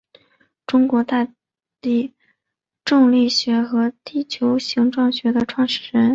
[0.65, 1.27] 中国大
[1.79, 2.15] 地
[2.83, 6.09] 重力学和地球形状学的创始人。